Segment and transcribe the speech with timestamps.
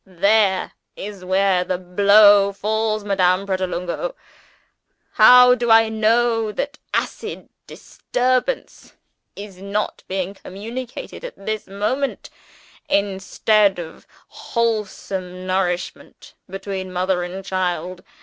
[0.03, 4.15] There is where the Blow falls, Madame Pratolungo!
[5.11, 8.93] How do I know that acid disturbance
[9.35, 12.31] is not being communicated at this moment,
[12.89, 18.03] instead of wholesome nourishment, between mother and child?